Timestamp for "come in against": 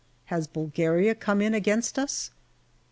1.13-1.99